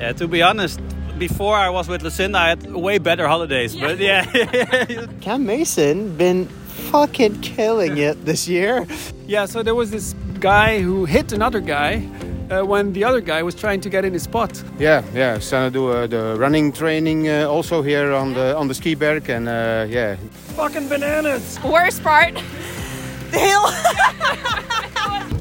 [0.00, 0.80] Yeah, to be honest,
[1.18, 3.76] before I was with Lucinda, I had way better holidays.
[3.76, 4.24] But yeah,
[5.20, 6.46] Cam Mason been
[6.90, 8.86] fucking killing it this year.
[9.26, 12.08] Yeah, so there was this guy who hit another guy
[12.50, 14.64] uh, when the other guy was trying to get in his spot.
[14.78, 15.38] Yeah, yeah.
[15.38, 18.94] Starting to do uh, the running training uh, also here on the on the ski
[18.94, 20.16] berg, and uh, yeah.
[20.56, 21.58] Fucking bananas!
[21.62, 22.34] Worst part,
[23.32, 24.56] the hill.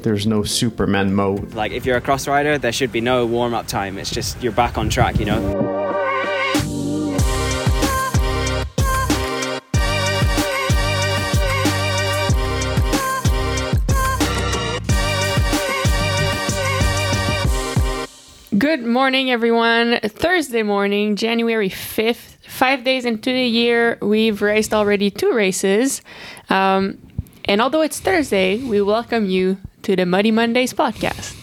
[0.01, 1.53] There's no Superman mode.
[1.53, 3.97] Like if you're a cross rider, there should be no warm up time.
[3.97, 5.89] It's just you're back on track, you know.
[18.57, 19.99] Good morning, everyone.
[20.01, 22.37] Thursday morning, January 5th.
[22.45, 26.01] Five days into the year, we've raced already two races.
[26.49, 26.97] Um,
[27.45, 31.35] and although it's Thursday, we welcome you to the Muddy Mondays podcast.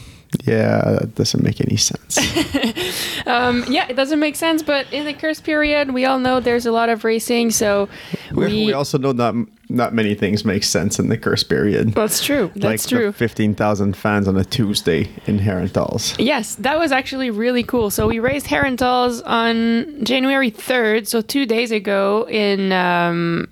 [0.45, 2.18] Yeah, that doesn't make any sense.
[3.26, 6.64] Um, yeah, it doesn't make sense, but in the Kerst period, we all know there's
[6.64, 7.88] a lot of racing, so
[8.30, 8.66] we, we.
[8.66, 9.34] we also know not
[9.68, 11.92] not many things make sense in the Kerst period.
[11.92, 12.52] that's true.
[12.54, 13.07] That's like true.
[13.07, 16.14] the 15,000 fans on a Tuesday in Herentals.
[16.20, 17.90] Yes, that was actually really cool.
[17.90, 22.70] So we raised Herentals on January 3rd, so two days ago in.
[22.70, 23.48] Um,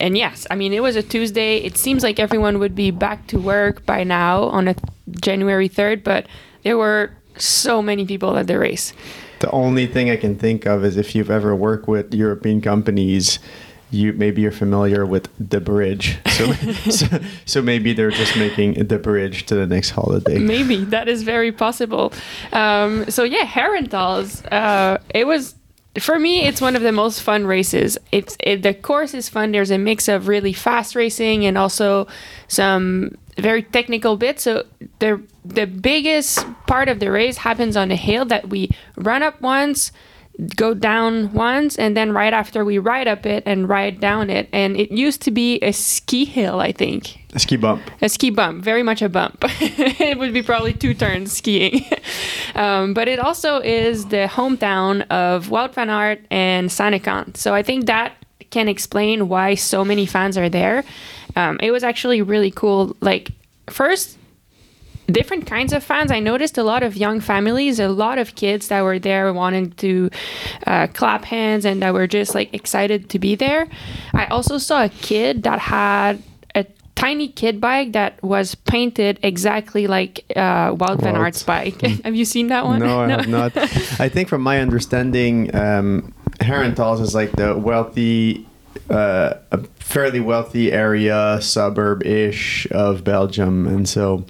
[0.00, 1.58] and yes, I mean, it was a Tuesday.
[1.58, 4.76] It seems like everyone would be back to work by now on a
[5.20, 6.26] January 3rd, but
[6.62, 8.92] there were so many people at the race.
[9.40, 13.38] The only thing I can think of is if you've ever worked with European companies,
[13.90, 16.18] you maybe you're familiar with the bridge.
[16.28, 16.52] So,
[16.90, 20.38] so, so maybe they're just making the bridge to the next holiday.
[20.38, 22.12] Maybe that is very possible.
[22.52, 24.44] Um, so yeah, Herentals.
[24.52, 25.54] Uh, it was
[25.98, 26.42] for me.
[26.42, 27.98] It's one of the most fun races.
[28.12, 29.52] It's it, the course is fun.
[29.52, 32.06] There's a mix of really fast racing and also
[32.46, 34.42] some very technical bits.
[34.42, 34.66] So
[34.98, 39.40] the the biggest part of the race happens on a hill that we run up
[39.40, 39.92] once
[40.54, 44.48] go down once and then right after we ride up it and ride down it
[44.52, 47.82] and it used to be a ski hill i think A ski bump.
[48.00, 49.44] a ski bump, very much a bump.
[49.60, 51.84] it would be probably two turns skiing.
[52.54, 57.36] um, but it also is the hometown of Wout van Aert and Sanne Cant.
[57.36, 58.12] So I think that
[58.50, 60.84] can explain why so many fans are there.
[61.36, 62.96] Um, it was actually really cool.
[63.02, 63.28] Like,
[63.68, 64.17] first,
[65.10, 66.10] different kinds of fans.
[66.10, 69.72] I noticed a lot of young families, a lot of kids that were there wanting
[69.72, 70.10] to
[70.66, 73.68] uh, clap hands and that were just like excited to be there.
[74.12, 76.22] I also saw a kid that had
[76.54, 81.14] a tiny kid bike that was painted exactly like uh, Wout van.
[81.16, 81.80] Aert's bike.
[82.04, 82.80] have you seen that one?
[82.80, 83.56] No, I have not.
[84.00, 88.46] I think from my understanding, um, Herentals is like the wealthy,
[88.90, 94.26] uh, a fairly wealthy area, suburb-ish of Belgium, and so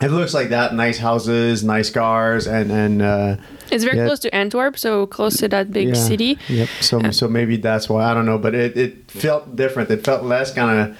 [0.00, 0.74] it looks like that.
[0.74, 3.36] Nice houses, nice cars, and and uh,
[3.70, 4.06] It's very Yeah.
[4.06, 5.94] close to Antwerp, so close to that big yeah.
[5.94, 6.38] city.
[6.48, 6.68] Yep.
[6.80, 9.90] So so maybe that's why I don't know, but it it felt different.
[9.90, 10.96] It felt less kind of.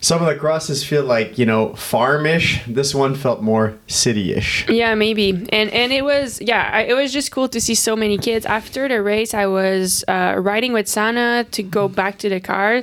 [0.00, 2.62] Some of the crosses feel like you know farmish.
[2.68, 4.68] This one felt more city-ish.
[4.68, 5.30] Yeah, maybe.
[5.52, 8.46] And and it was yeah, I, it was just cool to see so many kids.
[8.46, 12.82] After the race, I was uh, riding with Sanne to go back to the car,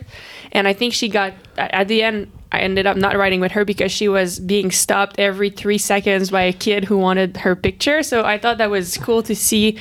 [0.52, 2.28] and I think she got at the end.
[2.52, 6.30] I ended up not riding with her because she was being stopped every three seconds
[6.30, 8.04] by a kid who wanted her picture.
[8.04, 9.78] So I thought that was cool to see.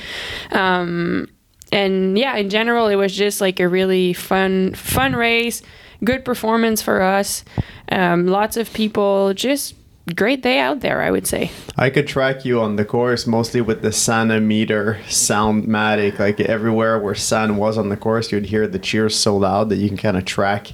[0.51, 1.29] Um,
[1.71, 5.61] and yeah, in general, it was just like a really fun, fun race.
[6.03, 7.43] Good performance for us.
[7.91, 9.33] Um, lots of people.
[9.33, 9.75] Just
[10.13, 11.51] great day out there, I would say.
[11.77, 16.19] I could track you on the course mostly with the Sanne meter soundmatic.
[16.19, 19.77] Like everywhere where San was on the course, you'd hear the cheers so loud that
[19.77, 20.73] you can kind of track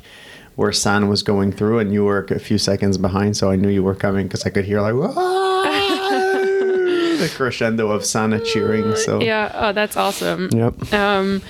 [0.61, 3.35] where San was going through, and you were a few seconds behind.
[3.35, 4.93] So I knew you were coming because I could hear like
[7.17, 8.95] the crescendo of Sanne cheering.
[8.95, 10.49] So Yeah, oh, that's awesome.
[10.51, 10.93] Yep.
[10.93, 11.41] Um,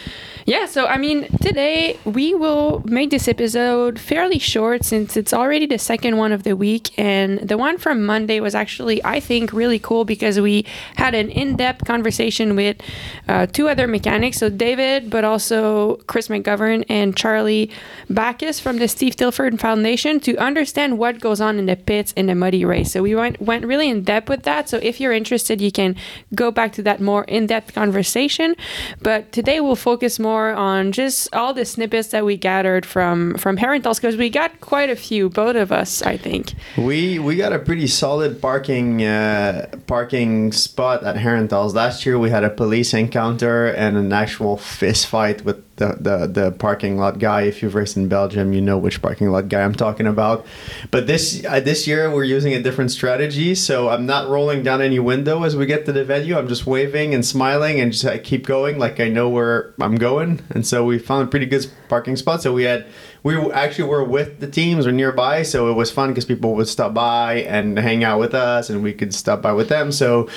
[0.46, 5.66] yeah, so I mean, today we will make this episode fairly short since it's already
[5.66, 6.98] the second one of the week.
[6.98, 10.66] And the one from Monday was actually, I think, really cool because we
[10.96, 12.78] had an in depth conversation with
[13.28, 14.38] uh, two other mechanics.
[14.38, 17.70] So, David, but also Chris McGovern and Charlie
[18.10, 22.26] Backus from the Steve Tilford Foundation to understand what goes on in the pits in
[22.26, 22.92] the muddy race.
[22.92, 24.70] So, we went, went really in depth with that.
[24.70, 25.96] So, if you're interested, you can
[26.34, 28.56] go back to that more in depth conversation.
[29.02, 33.58] But today we'll focus more on just all the snippets that we gathered from from
[33.58, 36.54] Herentals because we got quite a few, both of us, I think.
[36.78, 41.74] We we got a pretty solid parking uh, parking spot at Herentals.
[41.74, 46.28] Last year we had a police encounter and an actual fist fight with the, the
[46.28, 47.42] the parking lot guy.
[47.42, 50.46] If you've raced in Belgium, you know which parking lot guy I'm talking about.
[50.92, 53.56] But this uh, this year we're using a different strategy.
[53.56, 56.38] So I'm not rolling down any window as we get to the venue.
[56.38, 59.96] I'm just waving and smiling and just uh, keep going like I know where I'm
[59.96, 60.42] going.
[60.52, 62.42] And so we found a pretty good parking spot.
[62.42, 62.86] So we had
[63.24, 66.68] we actually were with the teams or nearby, so it was fun because people would
[66.68, 69.92] stop by and hang out with us, and we could stop by with them.
[69.92, 70.28] So,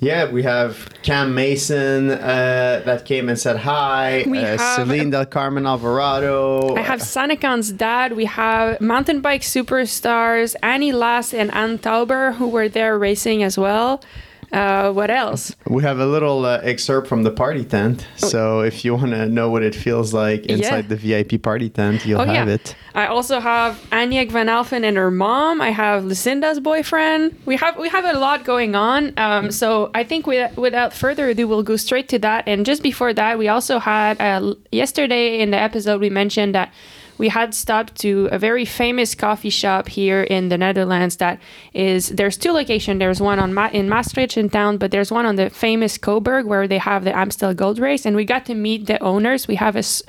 [0.00, 0.72] yeah, we have
[1.02, 4.24] Cam Mason uh, that came and said hi.
[4.26, 6.74] We uh, have- Ceylin Del Carmen Alvarado.
[6.74, 8.16] I have Sanne Cant's dad.
[8.22, 13.56] We have mountain bike superstars Annie Last and Anne Tauber who were there racing as
[13.58, 14.02] well.
[14.52, 15.56] Uh, what else?
[15.66, 18.06] We have a little uh, excerpt from the party tent.
[18.16, 22.04] So if you want to know what it feels like inside the VIP party tent,
[22.04, 22.54] you'll Oh have yeah.
[22.54, 22.76] it.
[22.94, 25.62] I also have Aniek van Alphen and her mom.
[25.62, 27.34] I have Lucinda's boyfriend.
[27.46, 29.14] We have we have a lot going on.
[29.16, 32.46] Um, so I think with, without further ado, we'll go straight to that.
[32.46, 36.70] And just before that, we also had uh, yesterday in the episode we mentioned that
[37.18, 41.16] we had stopped to a very famous coffee shop here in the Netherlands.
[41.16, 41.40] That
[41.72, 42.98] is, there's two locations.
[42.98, 46.46] There's one on Ma- in Maastricht in town, but there's one on the famous Cauberg
[46.46, 49.46] where they have the Amstel Gold Race, and we got to meet the owners.
[49.46, 50.02] We have a s-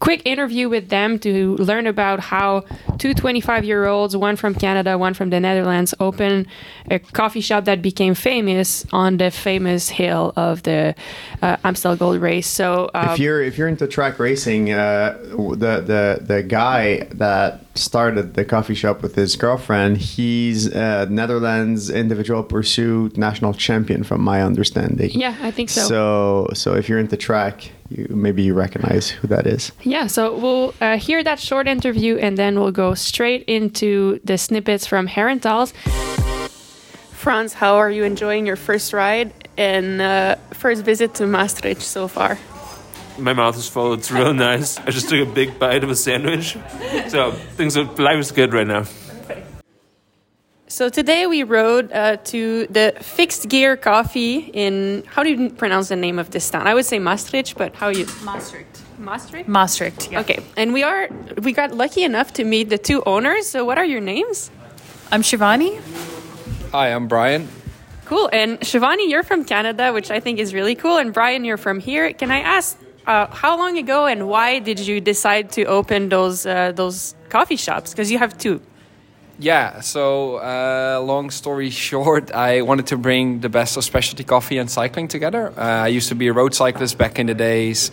[0.00, 2.64] quick interview with them to learn about how
[2.98, 6.46] two 25 year olds, one from Canada, one from the Netherlands, open
[6.90, 10.94] a coffee shop that became famous on the famous hill of the
[11.40, 12.46] uh, Amstel Gold Race.
[12.46, 17.60] So, um, if you're if you're into track racing, uh, the the the guy that
[17.74, 24.20] started the coffee shop with his girlfriend, he's uh, Netherlands individual pursuit national champion, from
[24.20, 25.10] my understanding.
[25.10, 25.82] yeah, I think so.
[25.82, 29.72] So so if you're into track, you maybe you recognize who that is.
[29.82, 34.36] Yeah, so we'll uh, hear that short interview and then we'll go straight into the
[34.38, 35.72] snippets from Herentals.
[37.12, 42.08] Franz, how are you enjoying your first ride and uh, first visit to Maastricht so
[42.08, 42.36] far?
[43.18, 43.92] My mouth is full.
[43.92, 44.78] It's real nice.
[44.78, 46.56] I just took a big bite of a sandwich.
[47.08, 48.84] So things are, life is good right now.
[50.68, 55.88] So today we rode uh, to the Fixed Gear Coffee in, how do you pronounce
[55.88, 56.66] the name of this town?
[56.66, 58.06] I would say Maastricht, but how you?
[58.24, 58.80] Maastricht.
[58.98, 59.48] Maastricht?
[59.48, 60.20] Maastricht, yeah.
[60.20, 61.10] Okay, and we are,
[61.42, 63.46] we got lucky enough to meet the two owners.
[63.48, 64.50] So what are your names?
[65.10, 65.78] I'm Shivani.
[66.70, 67.48] Hi, I'm Brian.
[68.06, 68.30] Cool.
[68.32, 70.96] And Shivani, you're from Canada, which I think is really cool.
[70.96, 72.12] And Brian, you're from here.
[72.14, 76.46] Can I ask, uh, how long ago and why did you decide to open those
[76.46, 77.90] uh, those coffee shops?
[77.90, 78.60] Because you have two.
[79.38, 84.58] Yeah, so uh, long story short, I wanted to bring the best of specialty coffee
[84.58, 85.52] and cycling together.
[85.56, 87.90] Uh, I used to be a road cyclist back in the days,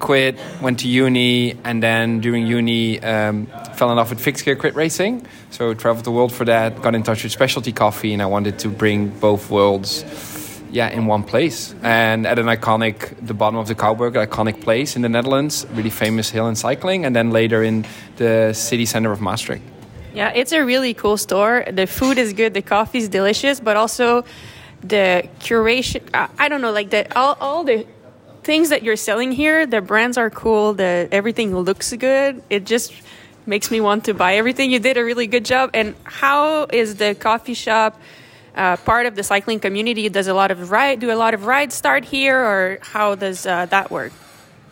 [0.00, 4.56] quit, went to uni, and then during uni, um, fell in love with fixed gear
[4.56, 5.26] crit racing.
[5.50, 8.58] So traveled the world for that, got in touch with specialty coffee, and I wanted
[8.60, 10.02] to bring both worlds.
[10.70, 14.96] Yeah, in one place, and at an iconic, the bottom of the Cauberg, iconic place
[14.96, 17.86] in the Netherlands, really famous hill in cycling, and then later in
[18.16, 19.62] the city center of Maastricht.
[20.12, 21.64] Yeah, it's a really cool store.
[21.70, 24.24] The food is good, the coffee is delicious, but also
[24.82, 26.02] the curation.
[26.12, 27.86] I, I don't know, like the all, all the
[28.42, 29.66] things that you're selling here.
[29.66, 30.74] The brands are cool.
[30.74, 32.42] The everything looks good.
[32.50, 32.92] It just
[33.46, 34.70] makes me want to buy everything.
[34.70, 35.70] You did a really good job.
[35.74, 38.00] And how is the coffee shop?
[38.58, 41.46] Uh, part of the cycling community does a lot of ride do a lot of
[41.46, 44.12] rides start here or how does uh, that work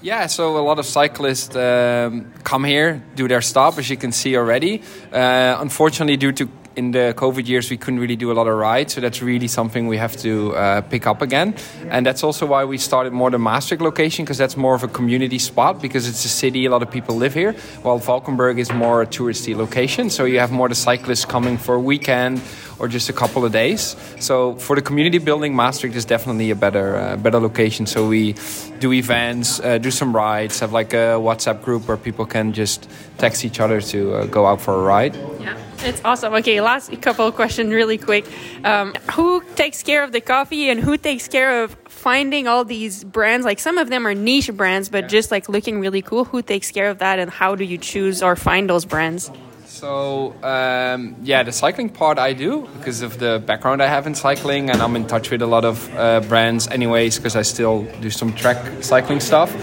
[0.02, 4.12] Yeah, so a lot of cyclists um, come here, do their stop, as you can
[4.12, 4.82] see already.
[5.10, 8.56] Uh, unfortunately, due to in the COVID years, we couldn't really do a lot of
[8.56, 11.54] rides, so that's really something we have to uh, pick up again.
[11.88, 14.88] And that's also why we started more the Maastricht location, because that's more of a
[14.88, 18.70] community spot, because it's a city, a lot of people live here, while Valkenburg is
[18.72, 20.10] more a touristy location.
[20.10, 22.42] So you have more the cyclists coming for a weekend
[22.78, 23.96] or just a couple of days.
[24.20, 27.86] So for the community building, Maastricht is definitely a better uh, better location.
[27.86, 28.34] So we
[28.80, 32.86] do events, uh, do some rides, have like a WhatsApp group where people can just
[33.16, 35.16] text each other to uh, go out for a ride.
[35.40, 36.34] Yeah, it's awesome.
[36.34, 38.26] Okay, last couple of questions, really quick.
[38.64, 43.04] Um, who takes care of the coffee, and who takes care of finding all these
[43.04, 43.44] brands?
[43.44, 46.24] Like some of them are niche brands, but just like looking really cool.
[46.24, 49.30] Who takes care of that, and how do you choose or find those brands?
[49.66, 54.14] So um, yeah, the cycling part I do because of the background I have in
[54.14, 57.82] cycling, and I'm in touch with a lot of uh, brands anyways because I still
[58.00, 59.54] do some track cycling stuff.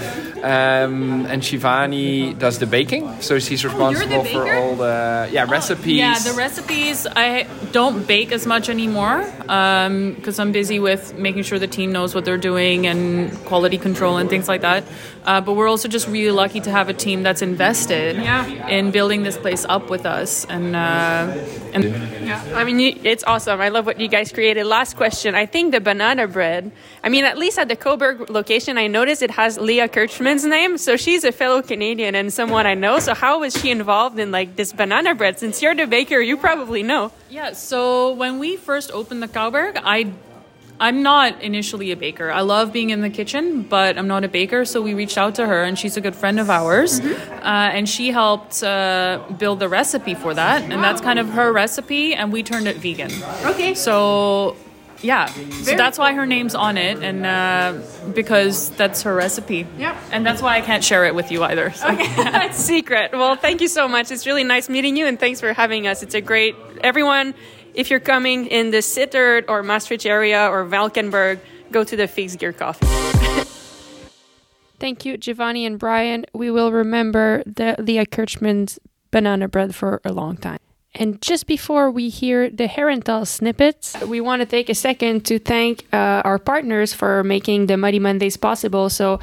[0.44, 5.96] Um, and Shivani does the baking, so she's responsible for all the yeah recipes.
[5.98, 7.08] Yeah, the recipes.
[7.16, 12.14] I don't bake as much anymore because I'm busy with making sure the team knows
[12.14, 14.84] what they're doing and quality control and things like that.
[15.24, 18.68] Uh, but we're also just really lucky to have a team that's invested Yeah.
[18.68, 20.44] in building this place up with us.
[20.50, 21.32] And uh,
[21.74, 21.84] and
[22.28, 23.62] Yeah, I mean, you- it's awesome.
[23.62, 24.66] I love what you guys created.
[24.66, 25.36] Last question.
[25.36, 26.72] I think the banana bread.
[27.02, 30.50] I mean, at least at the Cauberg location, I noticed it has Leah Kirchmann, woman's
[30.50, 30.78] name.
[30.78, 33.00] So she's a fellow Canadian and someone I know.
[33.00, 35.38] So how was she involved in like this banana bread?
[35.40, 37.12] Since you're the baker, you probably know.
[37.30, 40.12] Yeah, so when we first opened the Cauberg, I
[40.80, 42.32] I'm not initially a baker.
[42.32, 44.66] I love being in the kitchen, but I'm not a baker.
[44.66, 47.88] So we reached out to her, and she's a good friend of ours, uh, and
[47.88, 52.34] she helped uh, build the recipe for that, and that's kind of her recipe, and
[52.34, 53.12] we turned it vegan.
[53.46, 53.76] Okay.
[53.76, 54.58] So.
[55.04, 57.80] Yeah, so that's why her name's on it, and uh,
[58.14, 59.68] because that's her recipe.
[59.78, 59.98] Yep.
[60.12, 61.72] And that's why I can't share it with you either.
[61.72, 61.94] So.
[62.16, 63.12] That's secret.
[63.12, 64.12] Well, thank you so much.
[64.12, 66.04] It's really nice meeting you, and thanks for having us.
[66.04, 67.34] It's a great everyone.
[67.74, 71.40] If you're coming in the Sittard or Maastricht area or Valkenburg,
[71.72, 72.86] go to the Fix Gear Coffee.
[74.80, 76.26] Thank you, Shivani and Brian.
[76.34, 78.80] We will remember the Leah Kirchmann's
[79.12, 80.60] banana bread for a long time.
[80.96, 85.40] And just before we hear the Herentals snippets, we want to take a second to
[85.40, 88.90] thank uh, our partners for making the Muddy Mondays possible.
[88.90, 89.20] So,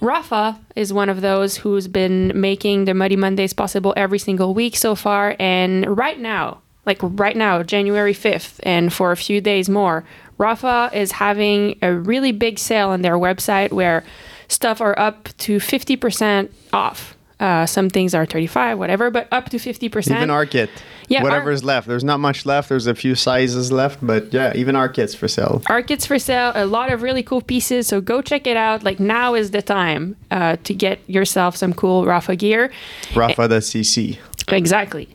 [0.00, 4.76] Rapha is one of those who's been making the Muddy Mondays possible every single week
[4.76, 5.36] so far.
[5.38, 10.04] And right now, like right now, January 5th, and for a few days more,
[10.38, 14.04] Rapha is having a really big sale on their website where
[14.48, 17.13] stuff are up to 50% off.
[17.40, 20.16] Uh, some things are 35, whatever, but up to 50%.
[20.16, 20.70] Even our kit.
[21.08, 21.86] Yeah, Whatever our- is left.
[21.88, 22.68] There's not much left.
[22.68, 25.60] There's a few sizes left, but yeah, even our kits for sale.
[25.68, 27.88] Our kits for sale, a lot of really cool pieces.
[27.88, 28.84] So go check it out.
[28.84, 32.70] Like now is the time uh, to get yourself some cool Rapha gear.
[33.12, 34.18] Rapha.cc.
[34.48, 35.08] Exactly.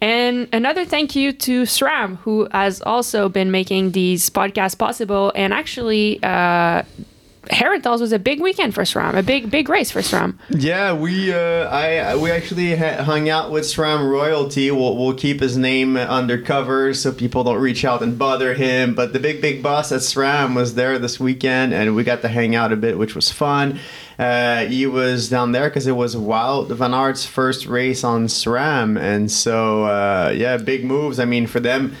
[0.00, 5.32] And another thank you to SRAM, who has also been making these podcasts possible.
[5.34, 6.82] And actually, uh,
[7.50, 10.38] Herentals was a big weekend for SRAM, a big, big race for SRAM.
[10.50, 14.70] Yeah, we uh, I we actually ha- hung out with SRAM royalty.
[14.70, 18.94] We'll, we'll keep his name undercover so people don't reach out and bother him.
[18.94, 22.28] But the big big boss at SRAM was there this weekend, and we got to
[22.28, 23.78] hang out a bit, which was fun.
[24.18, 28.98] Uh, he was down there because it was Wout van Aert's first race on SRAM,
[28.98, 31.18] and so uh, yeah, big moves.
[31.18, 31.94] I mean, for them.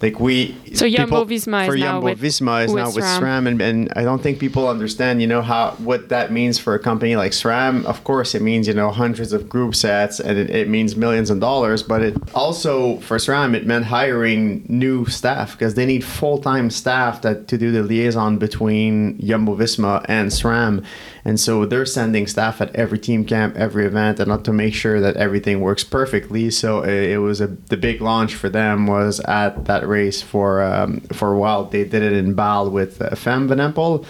[0.00, 3.20] Like we, So Jumbo-Visma is for now Jumbo with- Visma is now with SRAM.
[3.20, 6.74] SRAM, and, and I don't think people understand, you know, how what that means for
[6.74, 7.84] a company like SRAM.
[7.84, 11.30] Of course, it means you know hundreds of group sets, and it, it means millions
[11.30, 11.82] of dollars.
[11.82, 16.70] But it also for SRAM, it meant hiring new staff because they need full time
[16.70, 20.84] staff that to do the liaison between Jumbo Visma and SRAM,
[21.24, 25.00] and so they're sending staff at every team camp, every event, and to make sure
[25.00, 26.50] that everything works perfectly.
[26.50, 30.62] So it, it was a the big launch for them was at that race for
[30.62, 31.64] um, for a while.
[31.64, 34.04] They did it in Baal with uh, Fem Van Empel,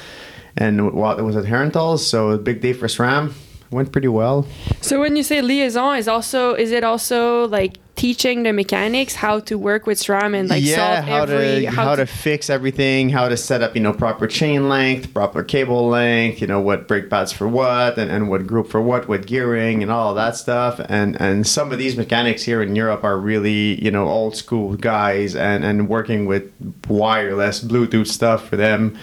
[0.57, 2.01] and Wout was at Herentals.
[2.01, 3.33] So a big day for SRAM.
[3.71, 4.47] Went pretty well.
[4.81, 9.41] So when you say liaison, is also is it also like teaching the mechanics how
[9.41, 13.11] to work with SRAM and like yeah, solve how every to how, to, fix everything,
[13.11, 16.89] how to set up you know proper chain length, proper cable length, you know what
[16.89, 20.37] brake pads for what, and, and what group for what, what gearing, and all that
[20.37, 20.81] stuff.
[20.89, 24.77] And and some of these mechanics here in Europe are really you know old school
[24.77, 26.51] guys, and and working with
[26.89, 28.97] wireless Bluetooth stuff for them.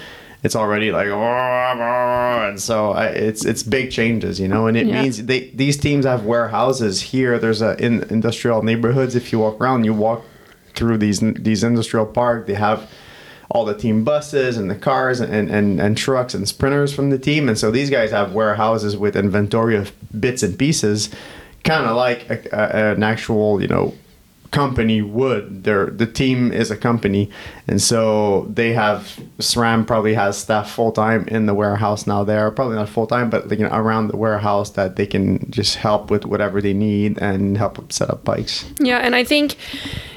[0.44, 5.02] It's already like, and so I, it's it's big changes, you know, and it Yeah.
[5.02, 7.40] means they these teams have warehouses here.
[7.40, 9.16] There's a in industrial neighborhoods.
[9.16, 10.24] If you walk around, you walk
[10.76, 12.48] through these these industrial park.
[12.48, 12.90] They have
[13.50, 17.18] all the team buses and the cars and, and, and trucks and sprinters from the
[17.20, 17.48] team.
[17.48, 21.10] And so these guys have warehouses with inventory of bits and pieces,
[21.64, 23.94] kind of like a, a, an actual, you know,
[24.52, 25.64] company would.
[25.64, 27.30] They're, the team is a company.
[27.68, 32.50] And so they have, SRAM probably has staff full time in the warehouse now there.
[32.52, 36.10] Probably not full time, but you know, around the warehouse that they can just help
[36.10, 38.66] with whatever they need and help set up bikes.
[38.80, 39.56] Yeah, and I think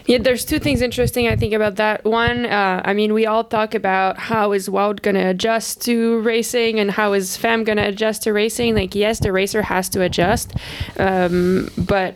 [0.08, 2.02] yeah, there's two things interesting I think about that.
[2.04, 6.80] One, uh, I mean, we all talk about how is Wout gonna adjust to racing
[6.80, 8.74] and how is Fem gonna adjust to racing.
[8.74, 10.54] Like, yes, the racer has to adjust,
[10.98, 12.14] um, but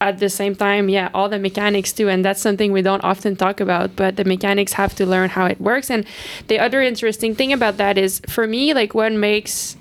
[0.00, 3.36] at the same time, yeah, all the mechanics too, and that's something we don't often
[3.36, 3.96] talk about.
[3.96, 5.90] But the mechanics have to learn how it works.
[5.90, 6.06] And
[6.48, 9.76] the other interesting thing about that is, for me, like what makes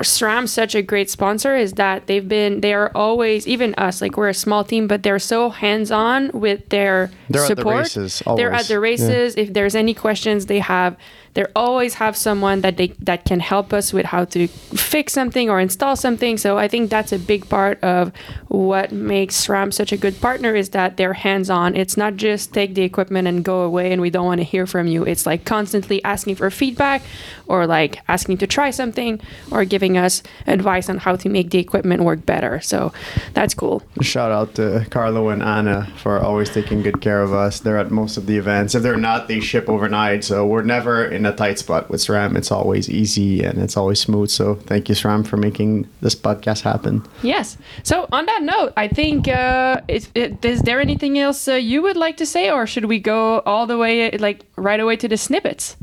[0.00, 4.16] SRAM such a great sponsor is that they've been they are always even us like
[4.16, 7.76] we're a small team but they're so hands on with their They're at the support.
[7.78, 8.60] races, They're always.
[8.62, 8.78] at the Yeah.
[8.78, 9.34] races.
[9.36, 10.96] If there's any questions they have,
[11.38, 15.48] they always have someone that they that can help us with how to fix something
[15.48, 16.36] or install something.
[16.36, 18.10] So I think that's a big part of
[18.48, 21.76] what makes SRAM such a good partner is that they're hands on.
[21.76, 24.66] It's not just take the equipment and go away and we don't want to hear
[24.66, 25.04] from you.
[25.04, 27.02] It's like constantly asking for feedback
[27.46, 29.20] or like asking to try something
[29.52, 32.60] or giving us advice on how to make the equipment work better.
[32.60, 32.92] So
[33.34, 33.84] that's cool.
[34.02, 37.60] Shout out to Carlo and Anna for always taking good care of us.
[37.60, 38.74] They're at most of the events.
[38.74, 40.24] If they're not, they ship overnight.
[40.24, 44.00] So we're never in a tight spot with SRAM, it's always easy and it's always
[44.00, 44.30] smooth.
[44.30, 47.04] So thank you, SRAM, for making this podcast happen.
[47.22, 47.56] Yes.
[47.82, 51.96] So on that note, I think uh, is, is there anything else uh, you would
[51.96, 55.16] like to say, or should we go all the way, like right away to the
[55.16, 55.76] snippets?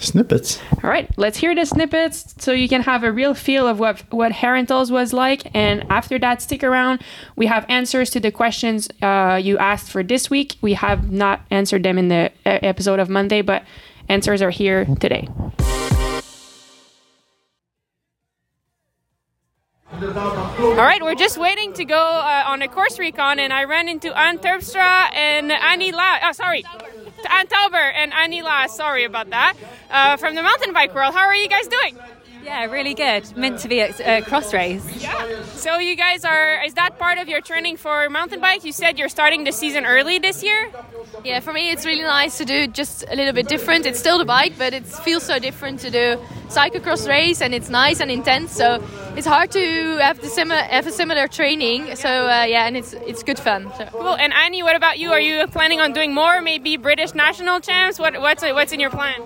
[0.00, 0.58] Snippets.
[0.82, 4.02] All right, let's hear the snippets so you can have a real feel of what
[4.10, 5.54] what Herentals was like.
[5.54, 7.02] And after that, stick around.
[7.36, 10.56] We have answers to the questions uh, you asked for this week.
[10.62, 13.62] We have not answered them in the uh, episode of Monday, but
[14.10, 15.28] answers are here today.
[19.92, 23.88] All right, we're just waiting to go uh, on a course recon, and I ran
[23.88, 26.18] into Anne Terpstra and Annie La.
[26.24, 26.64] Oh, sorry,
[27.30, 28.66] Anne Tauber and Annie La.
[28.66, 29.54] Sorry about that.
[29.90, 31.14] Uh, from the mountain bike world.
[31.14, 31.98] How are you guys doing?
[32.42, 33.36] Yeah, really good.
[33.36, 34.84] Meant to be at a cross race.
[35.02, 35.44] Yeah.
[35.44, 36.62] So you guys are.
[36.64, 38.64] Is that part of your training for mountain bike?
[38.64, 40.70] You said you're starting the season early this year.
[41.24, 43.86] Yeah, for me it's really nice to do just a little bit different.
[43.86, 46.18] It's still the bike, but it feels so different to do
[46.48, 48.52] cyclocross race, and it's nice and intense.
[48.52, 48.82] So
[49.16, 51.94] it's hard to have the similar have a similar training.
[51.96, 53.70] So uh, yeah, and it's it's good fun.
[53.76, 53.84] So.
[53.92, 54.16] Cool.
[54.16, 55.12] And Annie, what about you?
[55.12, 56.40] Are you planning on doing more?
[56.40, 57.98] Maybe British national champs?
[57.98, 59.20] What what's what's in your plan?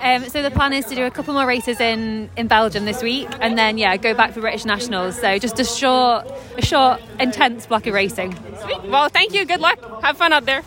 [0.00, 3.02] Um, so the plan is to do a couple more races in, in Belgium this
[3.02, 5.20] week, and then yeah, go back for British nationals.
[5.20, 6.26] So just a short,
[6.56, 8.34] a short, intense block of racing.
[8.62, 8.82] Sweet.
[8.84, 9.44] Well, thank you.
[9.44, 9.78] Good luck.
[10.02, 10.62] Have fun out there.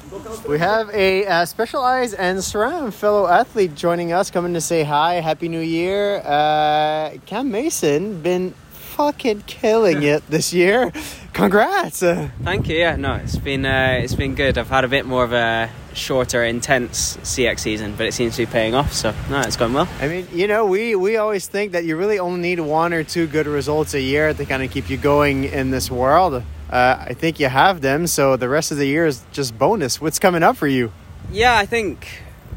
[0.47, 5.15] We have a uh, Specialized and SRAM fellow athlete joining us, coming to say hi.
[5.15, 6.21] Happy New Year.
[6.25, 8.53] Uh, Cam Mason been
[8.99, 10.91] fucking killing it this year.
[11.33, 11.99] Congrats.
[12.01, 12.77] Thank you.
[12.77, 14.57] Yeah, no, it's been uh, it's been good.
[14.57, 18.45] I've had a bit more of a shorter, intense CX season, but it seems to
[18.45, 18.93] be paying off.
[18.93, 19.87] So no, it's going well.
[19.99, 23.03] I mean, you know, we we always think that you really only need one or
[23.03, 26.43] two good results a year to kind of keep you going in this world.
[26.69, 29.99] Uh, I think you have them, so the rest of the year is just bonus.
[29.99, 30.91] What's coming up for you?
[31.31, 32.07] Yeah, I think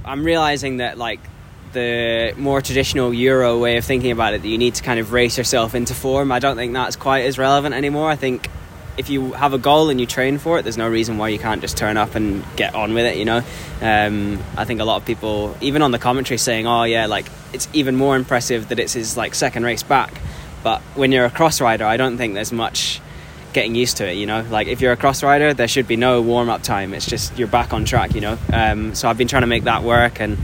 [0.04, 1.20] I'm realizing that like
[1.72, 5.12] the more traditional Euro way of thinking about it, that you need to kind of
[5.12, 6.30] race yourself into form.
[6.30, 8.11] I don't think that's quite as relevant anymore.
[8.11, 8.50] I think
[8.96, 11.38] if you have a goal and you train for it, there's no reason why you
[11.38, 13.16] can't just turn up and get on with it.
[13.16, 13.42] You know,
[13.80, 17.26] um, I think a lot of people, even on the commentary, saying, "Oh yeah, like
[17.52, 20.12] it's even more impressive that it's his like second race back."
[20.62, 23.00] But when you're a cross rider, I don't think there's much
[23.52, 24.14] getting used to it.
[24.14, 26.94] You know, like if you're a cross rider, there should be no warm up time.
[26.94, 28.14] It's just you're back on track.
[28.14, 30.38] You know, um, so I've been trying to make that work and.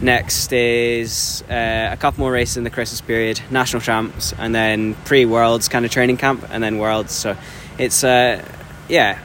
[0.00, 4.96] Next is uh, a couple more races in the Christmas period, national champs, and then
[5.04, 7.12] pre Worlds kind of training camp, and then Worlds.
[7.12, 7.36] So
[7.82, 8.44] it's uh,
[8.88, 9.18] yeah,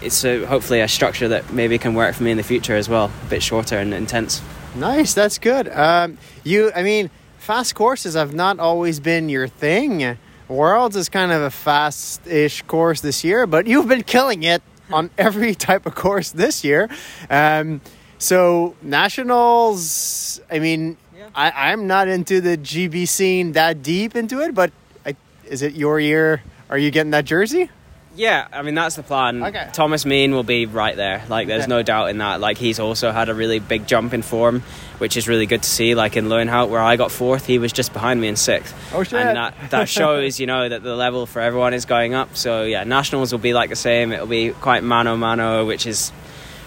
[0.00, 2.88] it's uh, hopefully a structure that maybe can work for me in the future as
[2.88, 3.10] well.
[3.26, 4.40] A bit shorter and intense.
[4.74, 5.68] Nice, that's good.
[5.68, 10.16] Um, you, I mean, fast courses have not always been your thing.
[10.48, 15.10] Worlds is kind of a fast-ish course this year, but you've been killing it on
[15.18, 16.88] every type of course this year.
[17.28, 17.82] Um,
[18.18, 20.96] so nationals, I mean,
[21.34, 24.72] I, I'm not into the GB scene that deep into it, but
[25.04, 26.42] I, is it your year?
[26.70, 27.70] Are you getting that jersey?
[28.18, 29.44] Yeah, I mean that's the plan.
[29.44, 29.68] Okay.
[29.72, 31.22] Thomas Mein will be right there.
[31.28, 31.70] Like there's Okay.
[31.70, 32.40] no doubt in that.
[32.40, 34.62] Like he's also had a really big jump in form,
[34.98, 35.94] which is really good to see.
[35.94, 38.74] Like in Loenhout where I got fourth, he was just behind me in sixth.
[38.92, 39.20] Oh, shit.
[39.20, 42.36] And that that shows, you know, that the level for everyone is going up.
[42.36, 44.10] So yeah, nationals will be like the same.
[44.10, 46.10] It'll be quite mano mano, which is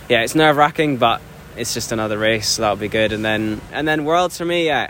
[0.07, 1.21] yeah, it's nerve wracking, but
[1.57, 2.47] it's just another race.
[2.47, 3.11] So that'll be good.
[3.11, 4.89] And then and then worlds for me, yeah.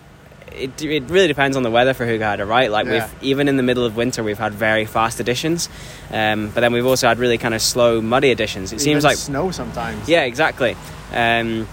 [0.54, 2.70] It, it really depends on the weather for Hoogerheide, right?
[2.70, 3.08] Like Yeah.
[3.22, 5.70] we've even in the middle of winter, we've had very fast additions,
[6.12, 8.74] um, but then we've also had really kind of slow, muddy additions.
[8.74, 10.08] It seems like snow sometimes.
[10.10, 10.76] yeah, exactly.
[11.14, 11.68] Um,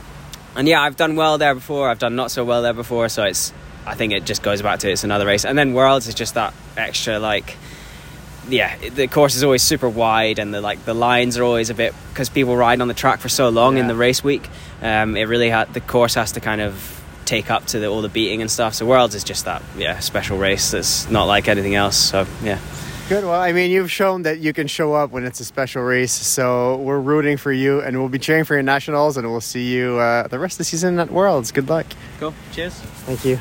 [0.56, 1.88] and yeah, I've done well there before.
[1.90, 3.08] I've done not so well there before.
[3.08, 3.52] So it's,
[3.86, 5.44] I think it just goes back to it's another race.
[5.44, 7.56] And then Worlds is just that extra like,
[8.48, 11.74] yeah, the course is always super wide, and the like the lines are always a
[11.74, 14.48] bit because people ride on the track for so long in the race week.
[14.80, 16.97] Um, it really had the course has to kind of
[17.28, 18.74] take up to the, all the beating and stuff.
[18.74, 21.96] So Worlds is just that yeah special race that's not like anything else.
[21.96, 22.58] So yeah.
[23.08, 23.24] Good.
[23.24, 26.12] Well, I mean, you've shown that you can show up when it's a special race.
[26.12, 29.72] So we're rooting for you, and we'll be cheering for your nationals, and we'll see
[29.74, 31.50] you uh, the rest of the season at Worlds.
[31.50, 31.86] Good luck.
[32.20, 32.34] Cool.
[32.52, 32.74] Cheers.
[33.06, 33.38] Thank you.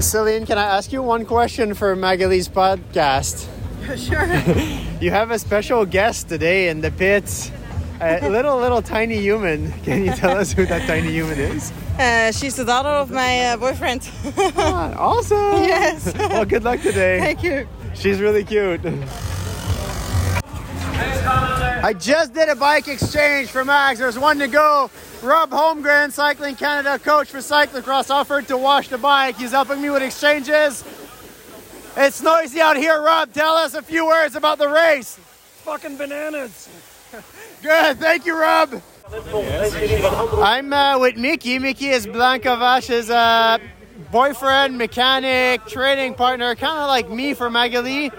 [0.00, 3.46] Ceylin, can I ask you one question for Maghalie's podcast?
[3.96, 4.26] Sure.
[5.00, 7.50] You have a special guest today in the pits.
[8.02, 9.70] A little, little tiny human.
[9.84, 11.70] Can you tell us who that tiny human is?
[11.98, 14.08] Uh, she's the daughter of my uh, boyfriend.
[14.56, 15.36] awesome.
[15.62, 16.14] Yes.
[16.16, 17.18] Well, good luck today.
[17.18, 17.68] Thank you.
[17.94, 18.80] She's really cute.
[21.82, 23.98] I just did a bike exchange for Max.
[23.98, 24.90] There's one to go.
[25.22, 29.36] Rob Holmgren, Cycling Canada coach for cyclocross, offered to wash the bike.
[29.36, 30.84] He's helping me with exchanges.
[31.96, 33.32] It's noisy out here, Rob.
[33.32, 35.16] Tell us a few words about the race.
[35.64, 36.68] Fucking bananas.
[37.62, 37.98] Good.
[37.98, 38.82] Thank you, Rob.
[39.12, 41.58] I'm uh, with Mickey.
[41.58, 43.58] Mickey is Blanka Vas's uh,
[44.10, 48.12] boyfriend, mechanic, training partner, kind of like me for Maghalie.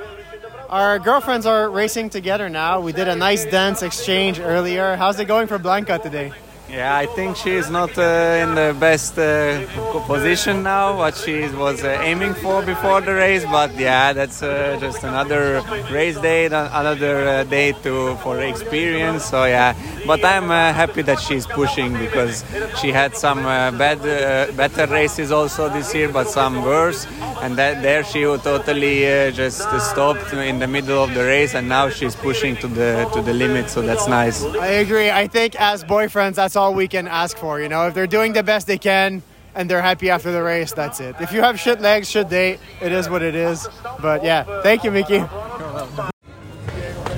[0.70, 2.82] Our girlfriends are racing together now.
[2.82, 4.96] We did a nice dance exchange earlier.
[4.96, 6.32] How's it going for Blanka today?
[6.72, 9.60] Yeah, I think she is not uh, in the best uh,
[10.08, 13.44] position now, what she was uh, aiming for before the race.
[13.44, 19.26] But yeah, that's uh, just another race day, another uh, day to for experience.
[19.26, 19.76] So yeah,
[20.08, 22.46] but I'm uh, happy that she's pushing because
[22.80, 24.02] she had some bad,
[24.56, 27.06] better races also this year, but some worse.
[27.42, 29.02] And that there she totally
[29.34, 33.22] just stopped in the middle of the race, and now she's pushing to the to
[33.22, 33.70] the limit.
[33.70, 34.46] So that's nice.
[34.46, 35.10] I agree.
[35.10, 37.60] I think as boyfriends, that's all we can ask for.
[37.60, 39.24] You know, if they're doing the best they can
[39.56, 41.16] and they're happy after the race, that's it.
[41.20, 43.68] If you have shit legs, shit date, it is what it is.
[44.02, 45.20] But yeah, thank you, Mickey.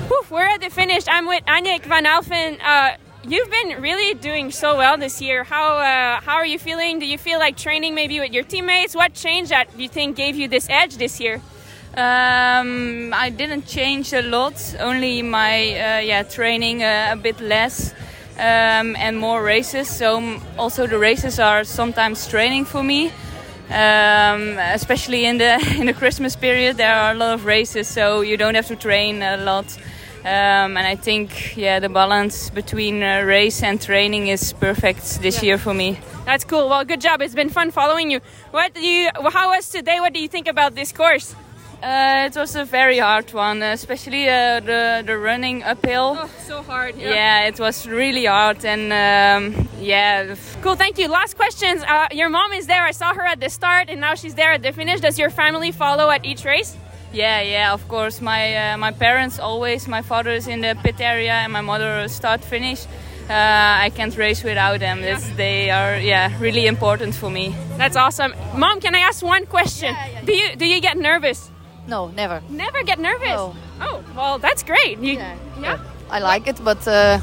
[0.08, 1.04] Whew, we're at the finish.
[1.06, 2.58] I'm with Annemiek van Alphen.
[2.62, 5.44] Uh, you've been really doing so well this year.
[5.44, 6.98] How uh, how are you feeling?
[6.98, 8.94] Do you feel like training maybe with your teammates?
[8.94, 11.40] What change that you think gave you this edge this year?
[11.96, 14.54] Um, I didn't change a lot.
[14.80, 17.94] Only my uh, yeah training uh, a bit less
[18.38, 19.88] um, and more races.
[19.88, 23.12] So also the races are sometimes training for me.
[23.70, 28.20] Um, especially in the in the Christmas period, there are a lot of races, so
[28.20, 29.66] you don't have to train a lot.
[30.24, 35.42] Um, and I think, yeah, the balance between uh, race and training is perfect this
[35.42, 35.48] yeah.
[35.48, 35.98] year for me.
[36.24, 36.70] That's cool.
[36.70, 37.20] Well, good job.
[37.20, 38.20] It's been fun following you.
[38.50, 39.10] What do you?
[39.30, 40.00] How was today?
[40.00, 41.34] What do you think about this course?
[41.84, 46.16] Uh, it was a very hard one, especially uh, the the running uphill.
[46.18, 46.96] Oh, so hard.
[46.96, 50.34] Yeah, yeah it was really hard, and um, yeah.
[50.62, 50.76] Cool.
[50.76, 51.08] Thank you.
[51.08, 51.82] Last questions.
[51.82, 52.82] Uh, your mom is there.
[52.88, 55.00] I saw her at the start, and now she's there at the finish.
[55.00, 56.74] Does your family follow at each race?
[57.12, 57.74] Yeah, yeah.
[57.74, 59.86] Of course, my uh, my parents always.
[59.86, 62.86] My father is in the pit area, and my mother start finish.
[63.28, 65.00] Uh, I can't race without them.
[65.02, 65.20] Yeah.
[65.36, 67.54] they are, yeah, really important for me.
[67.76, 68.80] That's awesome, Mom.
[68.80, 69.94] Can I ask one question?
[69.94, 71.50] Yeah, yeah, do you do you get nervous?
[71.86, 72.42] No, never.
[72.48, 73.28] Never get nervous.
[73.28, 73.54] No.
[73.80, 74.98] Oh, well, that's great.
[74.98, 75.36] You, yeah.
[75.60, 75.78] yeah.
[76.10, 77.20] I like it, but uh,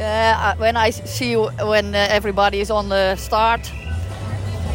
[0.00, 3.70] uh, when I see when uh, everybody is on the start,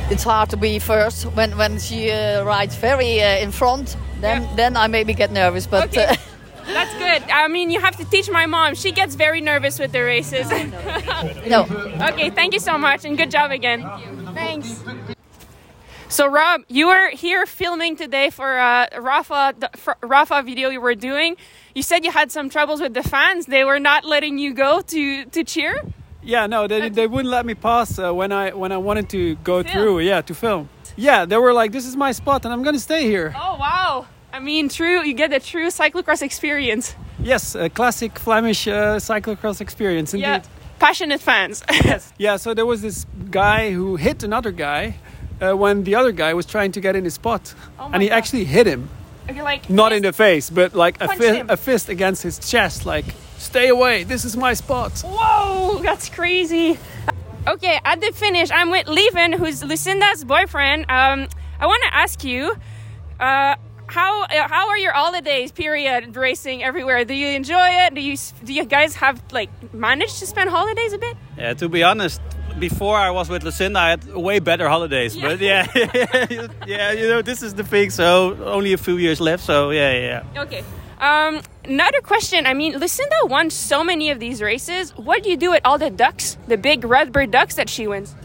[0.10, 1.26] it's hard to be first.
[1.36, 4.56] When when she uh, rides very uh, in front, then yeah.
[4.56, 5.68] then I maybe get nervous.
[5.68, 6.06] But okay.
[6.06, 6.16] Uh,
[6.66, 7.30] that's good.
[7.32, 8.76] I mean, you have to teach my mom.
[8.76, 10.50] She gets very nervous with the races.
[11.48, 11.66] no.
[12.12, 13.82] Okay, thank you so much, and good job again.
[14.34, 14.84] Thanks.
[16.12, 20.82] So Rob, you were here filming today for uh, Rafa the for Rafa video you
[20.82, 21.38] were doing.
[21.74, 23.46] You said you had some troubles with the fans.
[23.46, 25.82] They were not letting you go to to cheer.
[26.22, 29.36] Yeah, no, they, they wouldn't let me pass uh, when I when I wanted to
[29.36, 29.72] go film.
[29.72, 30.00] through.
[30.00, 30.68] Yeah, to film.
[30.98, 34.06] Yeah, they were like, "This is my spot, and I'm gonna stay here." Oh wow!
[34.34, 35.02] I mean, true.
[35.06, 36.94] You get a true cyclocross experience.
[37.24, 40.14] Yes, a classic Flemish uh, cyclocross experience.
[40.14, 40.28] Indeed.
[40.28, 40.44] Yeah,
[40.78, 41.64] passionate fans.
[41.72, 42.12] yes.
[42.18, 42.36] Yeah.
[42.36, 44.96] So there was this guy who hit another guy
[45.42, 48.10] uh, when the other guy was trying to get in his spot, oh and he
[48.10, 48.16] God.
[48.16, 48.90] actually hit him.
[49.34, 53.06] Like, not in the face, but like a, fi- a fist against his chest, like
[53.38, 54.04] "Stay away!
[54.04, 56.78] This is my spot." Whoa, that's crazy.
[57.48, 60.86] Okay, at the finish, I'm with Lieven, who's Lucinda's boyfriend.
[60.90, 61.28] Um,
[61.60, 62.54] I want to ask you,
[63.20, 63.56] uh,
[63.88, 65.52] how uh, how are your holidays?
[65.52, 67.06] Period, racing everywhere.
[67.06, 67.94] Do you enjoy it?
[67.94, 71.16] Do you do you guys have like managed to spend holidays a bit?
[71.38, 72.20] Yeah, to be honest,
[72.60, 75.16] before I was with Lucinda, I had way better holidays.
[75.16, 75.28] Yeah.
[75.28, 75.68] But yeah,
[76.68, 77.90] yeah, you know, this is the thing.
[77.90, 79.44] So only a few years left.
[79.44, 80.42] So yeah, yeah.
[80.44, 80.64] Okay.
[81.00, 82.46] Um, another question.
[82.46, 84.92] I mean, Lucinda won so many of these races.
[84.96, 87.88] What do you do with all the ducks, the big red bird ducks that she
[87.88, 88.16] wins?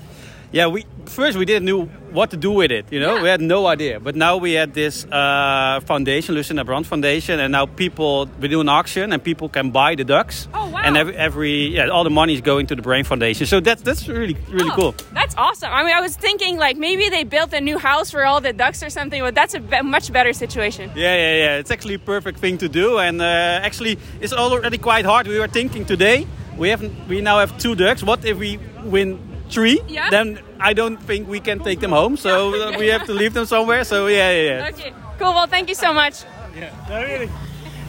[0.53, 2.87] Yeah, we first we didn't know what to do with it.
[2.91, 3.23] You know, yeah.
[3.23, 4.01] we had no idea.
[4.01, 8.61] But now we had this uh, foundation, Lucinda Brand Foundation, and now people we do
[8.61, 10.49] an auction and people can buy the ducks.
[10.55, 10.83] Oh wow!
[10.85, 13.47] And every, every yeah, all the money is going to the Brand Foundation.
[13.47, 14.95] So that's that's really really oh, cool.
[15.13, 15.71] That's awesome.
[15.73, 18.53] I mean, I was thinking like maybe they built a new house for all the
[18.53, 20.91] ducks or something, but that's a be- much better situation.
[20.95, 21.59] Yeah, yeah, yeah.
[21.59, 23.25] It's actually a perfect thing to do, and uh,
[23.63, 25.27] actually it's already quite hard.
[25.27, 26.27] We were thinking today.
[26.57, 27.09] We haven't.
[27.09, 28.03] We now have two ducks.
[28.03, 29.19] What if we win
[29.51, 30.11] three, yeah?
[30.11, 32.17] then I don't think we can take them home.
[32.17, 33.85] So we have to leave them somewhere.
[33.85, 34.69] So yeah, yeah, yeah.
[34.69, 35.35] Okay, cool.
[35.35, 36.25] Well, thank you so much.
[36.57, 37.31] Yeah, no, really.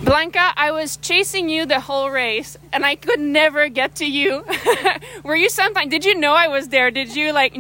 [0.01, 4.45] Blanka, I was chasing you the whole race and I could never get to you.
[5.23, 6.91] Were you sometimes, did you know I was there?
[6.91, 7.53] Did you like,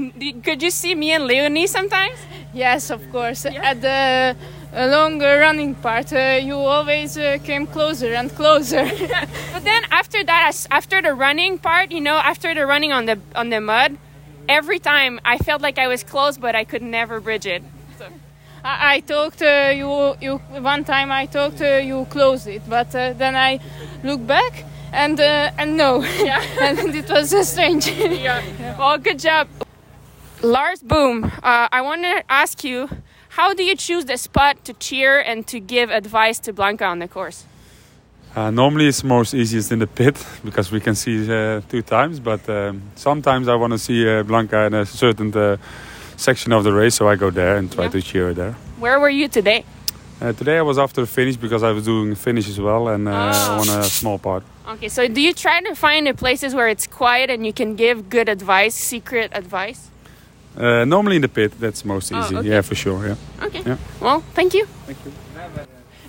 [0.43, 2.15] could you see me and Leonie sometimes?
[2.53, 3.43] Yes, of course.
[3.43, 3.63] Yeah.
[3.63, 4.37] At the
[4.73, 8.83] along the running part, uh, you always uh, came closer and closer.
[9.53, 13.19] but then after that, after the running part, you know, after the running on the
[13.35, 13.97] on the mud,
[14.47, 17.63] every time I felt like I was close, but I could never bridge it.
[17.97, 18.07] So.
[18.63, 21.11] I, I talked you, you one time.
[21.11, 23.59] I talked you close it, but uh, then I
[24.03, 26.03] look back and uh, and no.
[26.19, 26.43] Yeah.
[26.61, 27.87] and it was uh, strange.
[27.89, 28.77] yeah.
[28.77, 29.47] Well, good job.
[30.41, 32.87] Lars Boom, uh, I want to ask you,
[33.37, 36.99] how do you choose the spot to cheer and to give advice to Blanka on
[36.99, 37.45] the course?
[38.35, 42.19] Uh, normally it's most easiest in the pit because we can see uh, two times,
[42.19, 45.57] but um, sometimes I want to see uh, Blanka in a certain uh,
[46.17, 47.91] section of the race, so I go there and try Yeah.
[47.91, 48.53] to cheer her there.
[48.79, 49.63] Where were you today?
[50.19, 52.87] Uh, today I was after the finish because I was doing the finish as well
[52.87, 53.53] and uh, Oh.
[53.53, 54.43] I won a small part.
[54.67, 57.75] Okay, so do you try to find the places where it's quiet and you can
[57.75, 59.91] give good advice, secret advice?
[60.57, 62.35] Uh, normally in the pit, that's most Oh, easy.
[62.37, 62.49] okay.
[62.49, 63.07] Yeah, for sure.
[63.07, 63.45] Yeah.
[63.45, 63.61] Okay.
[63.65, 63.77] Yeah.
[64.01, 64.65] Well, thank you.
[64.87, 65.11] Thank you.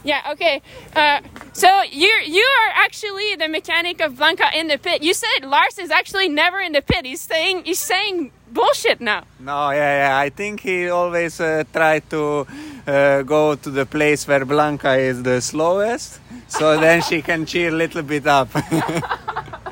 [0.05, 0.33] Yeah.
[0.33, 0.63] Okay.
[0.97, 1.21] Uh,
[1.53, 5.03] so you you are actually the mechanic of Blanka in the pit.
[5.03, 7.05] You said Lars is actually never in the pit.
[7.05, 9.25] He's saying he's saying bullshit now.
[9.41, 10.19] No, yeah, yeah.
[10.27, 12.47] I think he always uh, try to
[12.87, 17.69] uh, go to the place where Blanka is the slowest, so then she can cheer
[17.69, 18.49] a little bit up.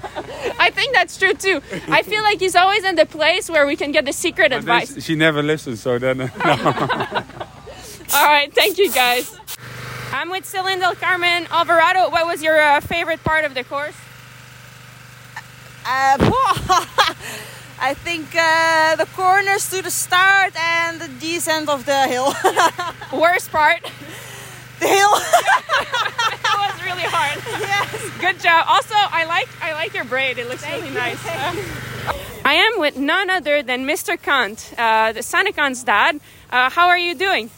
[0.67, 1.61] I think that's true too.
[1.89, 4.59] I feel like he's always in the place where we can get the secret But
[4.59, 5.05] advice.
[5.05, 6.21] she never listens, so then.
[6.45, 7.23] uh,
[8.15, 8.53] All right.
[8.53, 9.31] Thank you, guys.
[10.13, 12.11] I'm with Ceylin Del Carmen Alvarado.
[12.11, 13.95] What was your uh, favorite part of the course?
[15.87, 16.17] Uh,
[17.79, 22.35] I think uh, the corners to the start and the descent of the hill.
[23.21, 23.83] Worst part?
[24.81, 25.15] The hill.
[27.07, 27.63] That hard.
[27.77, 28.11] Yes.
[28.21, 28.65] Good job.
[28.69, 30.39] Also, I like I like your braid.
[30.39, 31.19] It looks really nice.
[32.45, 34.21] I am with none other than Mr.
[34.21, 36.21] Cant, uh, the Sanne Cant's dad.
[36.51, 37.51] Uh, how are you doing?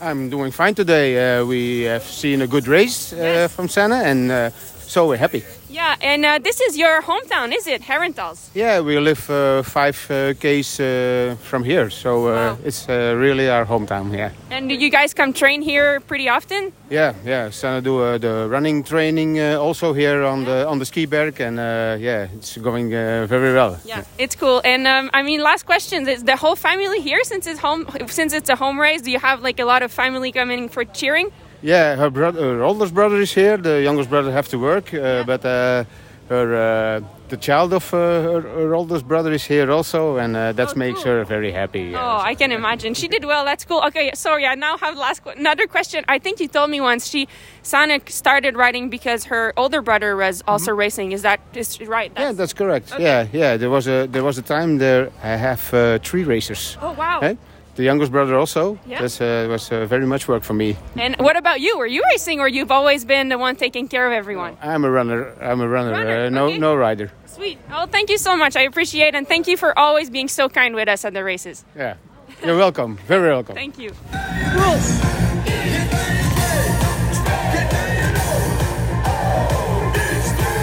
[0.00, 1.38] I'm doing fine today.
[1.40, 4.50] Uh, we have seen a good race uh, from Sanne, and uh,
[4.86, 5.42] so we're happy.
[5.76, 7.82] Yeah, and uh, this is your hometown, is it?
[7.82, 8.48] Herentals.
[8.54, 13.50] Yeah, we live uh, five uh, k's uh, from here, so uh, it's uh, really
[13.50, 14.10] our hometown.
[14.16, 16.72] Yeah, And do you guys come train here pretty often?
[16.88, 17.50] yeah, yeah.
[17.50, 21.40] Sanne do uh, the running training uh, also here on the on the ski berg,
[21.42, 23.76] and uh, yeah, it's going uh, very well.
[23.84, 24.62] Yeah, it's cool.
[24.64, 27.84] And um, I mean, last question: Is the whole family here since it's home?
[28.08, 30.86] Since it's a home race, do you have like a lot of family coming for
[30.86, 31.30] cheering?
[31.66, 33.56] Yeah, her brother, her oldest brother is here.
[33.56, 35.82] The youngest brother have to work, uh, but uh,
[36.28, 40.52] her uh, the child of uh, her, her oldest brother is here also, and uh,
[40.52, 41.80] that makes her very happy.
[41.90, 41.98] yeah.
[42.00, 42.94] Oh, I can imagine.
[42.94, 43.44] She did well.
[43.44, 43.82] That's cool.
[43.88, 44.46] Okay, sorry.
[44.46, 46.04] I now have last qu- another question.
[46.06, 47.26] I think you told me once she
[47.64, 51.10] Sanne started riding because her older brother was also racing.
[51.10, 52.12] Is that is right?
[52.16, 52.92] Yeah, that's correct.
[52.96, 53.56] Yeah, yeah.
[53.56, 56.78] There was a there was a time there I have uh, three racers.
[56.80, 57.20] Oh wow.
[57.20, 57.36] Hey?
[57.76, 58.78] The youngest brother also.
[58.86, 59.02] Yeah.
[59.02, 60.76] That uh, was uh, very much work for me.
[60.96, 61.78] And what about you?
[61.78, 64.56] Were you racing, or you've always been the one taking care of everyone?
[64.62, 65.32] I'm a runner.
[65.40, 65.94] I'm a runner.
[65.94, 67.12] uh, no, no rider.
[67.26, 67.58] Sweet.
[67.70, 68.56] Oh, thank you so much.
[68.56, 71.22] I appreciate it, and thank you for always being so kind with us at the
[71.22, 71.64] races.
[71.76, 71.96] Yeah.
[72.42, 72.96] You're welcome.
[73.06, 73.54] Very welcome.
[73.54, 73.90] Thank you.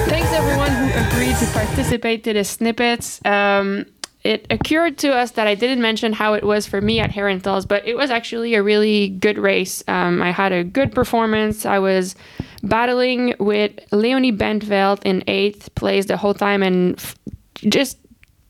[0.08, 3.20] Thanks everyone who agreed to participate to the snippets.
[3.26, 3.86] Um,
[4.24, 7.68] it occurred to us that I didn't mention how it was for me at Herentals,
[7.68, 9.84] but it was actually a really good race.
[9.88, 11.66] Um, I had a good performance.
[11.66, 12.16] I was
[12.64, 17.18] battling with Leonie Bentveld in eighth place the whole time and f-
[17.56, 17.98] just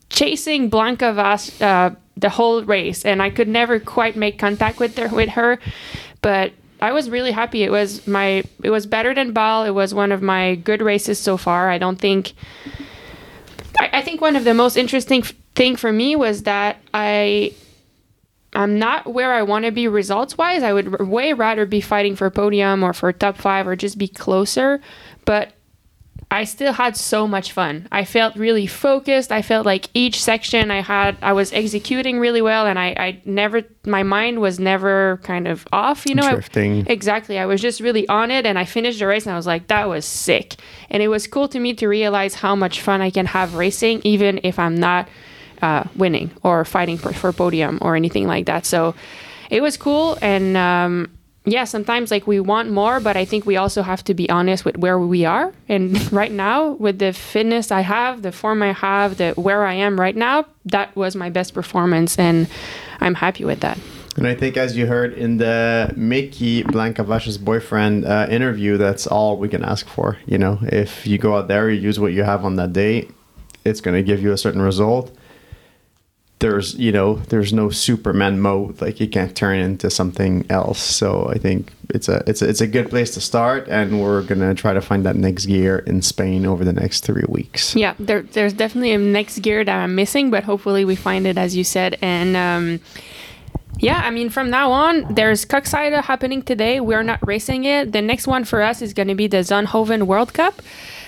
[0.09, 4.95] chasing Blanka Vas uh, the whole race, and I could never quite make contact with
[4.97, 5.07] her.
[5.07, 5.57] With her,
[6.21, 7.63] but I was really happy.
[7.63, 9.63] It was my it was better than Baal.
[9.63, 11.71] It was one of my good races so far.
[11.71, 12.33] I don't think.
[13.79, 17.53] I, I think one of the most interesting f- thing for me was that I.
[18.55, 20.61] I'm not where I want to be results wise.
[20.61, 24.07] I would way rather be fighting for podium or for top five or just be
[24.07, 24.79] closer.
[25.25, 25.53] But
[26.31, 27.87] I still had so much fun.
[27.91, 29.31] I felt really focused.
[29.31, 33.21] I felt like each section I had, I was executing really well, and I, I
[33.23, 36.07] never, my mind was never kind of off.
[36.07, 36.31] You know, I-
[36.87, 37.37] exactly.
[37.37, 39.67] I was just really on it, and I finished the race, and I was like,
[39.67, 40.55] that was sick.
[40.89, 44.01] And it was cool to me to realize how much fun I can have racing,
[44.03, 45.07] even if I'm not
[45.61, 48.65] uh, winning or fighting for, for podium or anything like that.
[48.65, 48.95] So
[49.51, 51.11] it was cool, and um,
[51.45, 54.63] yeah, sometimes like we want more, but I think we also have to be honest
[54.63, 55.53] with where we are.
[55.67, 59.73] And right now, with the fitness I have, the form I have, the where I
[59.73, 62.47] am right now, that was my best performance, and
[63.01, 63.77] I'm happy with that.
[64.15, 69.07] And I think, as you heard in the Mickey Blanka Vas's boyfriend uh, interview, that's
[69.07, 70.17] all we can ask for.
[70.27, 73.09] You know, if you go out there, you use what you have on that day,
[73.65, 75.11] it's going to give you a certain result.
[76.43, 78.81] There's, you know, there's no Superman mode.
[78.81, 80.81] Like you can't turn into something else.
[80.81, 84.23] So I think it's a, it's a, it's a good place to start, and we're
[84.23, 87.75] gonna try to find that next gear in Spain over the next three weeks.
[87.75, 91.37] Yeah, there, there's definitely a next gear that I'm missing, but hopefully we find it,
[91.37, 91.97] as you said.
[92.01, 92.81] And um,
[93.79, 96.79] yeah, I mean, from now on, there's Koksijde happening today.
[96.79, 97.91] We're not racing it.
[97.91, 100.61] The next one for us is to be the Zonhoven World Cup,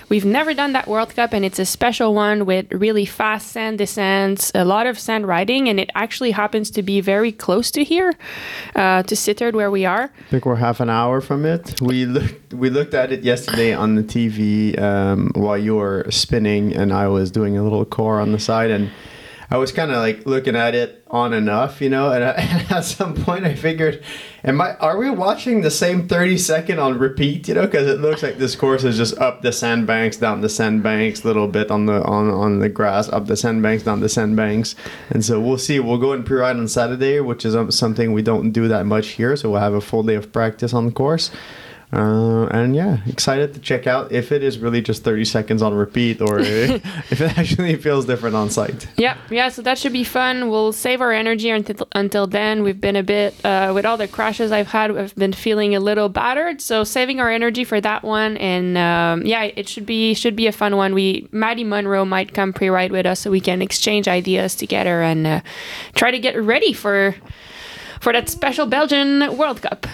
[0.08, 3.78] We've never done that World Cup, and it's a special one with really fast sand
[3.78, 7.82] descents, a lot of sand riding, and it actually happens to be very close to
[7.82, 8.14] here,
[8.76, 10.04] uh, to Sittard, where we are.
[10.04, 11.80] I think we're half an hour from it.
[11.80, 16.72] We looked we looked at it yesterday on the TV um, while you were spinning,
[16.72, 18.92] and I was doing a little core on the side, and
[19.48, 22.10] I was kind of like looking at it on and off, you know.
[22.10, 24.02] And, I, and at some point, I figured,
[24.44, 24.74] am I?
[24.76, 27.48] Are we watching the same thirty second on repeat?
[27.48, 30.48] You know, because it looks like this course is just up the sandbanks, down the
[30.48, 34.74] sandbanks, little bit on the on on the grass, up the sandbanks, down the sandbanks,
[35.10, 35.78] and so we'll see.
[35.80, 39.08] We'll go and pre-ride on Saturday, which is um, something we don't do that much
[39.08, 39.36] here.
[39.36, 41.30] So we'll have a full day of practice on the course.
[41.92, 45.72] Uh, and yeah, excited to check out if it is really just 30 seconds on
[45.72, 48.88] repeat or if it actually feels different on site.
[48.96, 49.48] Yeah, yeah.
[49.48, 50.50] So that should be fun.
[50.50, 52.62] We'll save our energy until until then.
[52.62, 54.96] We've been a bit uh, with all the crashes I've had.
[54.96, 56.60] I've been feeling a little battered.
[56.60, 60.48] So saving our energy for that one, and um, yeah, it should be should be
[60.48, 60.92] a fun one.
[60.92, 65.26] We Maddie Monroe might come pre-ride with us so we can exchange ideas together and
[65.26, 65.40] uh,
[65.94, 67.14] try to get ready for
[68.00, 69.86] for that special Belgian World Cup.